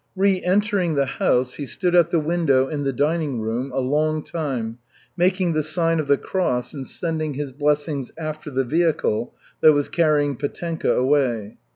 Re 0.15 0.41
entering 0.41 0.95
the 0.95 1.05
house, 1.05 1.53
he 1.57 1.67
stood 1.67 1.93
at 1.93 2.09
the 2.09 2.17
window 2.19 2.67
in 2.67 2.85
the 2.85 2.91
dining 2.91 3.39
room 3.39 3.71
a 3.71 3.77
long 3.81 4.23
time 4.23 4.79
making 5.15 5.53
the 5.53 5.61
sign 5.61 5.99
of 5.99 6.07
the 6.07 6.17
cross 6.17 6.73
and 6.73 6.87
sending 6.87 7.35
his 7.35 7.51
blessings 7.51 8.11
after 8.17 8.49
the 8.49 8.65
vehicle 8.65 9.35
that 9.59 9.73
was 9.73 9.89
carrying 9.89 10.37
Petenka 10.37 10.91
away. 10.91 11.59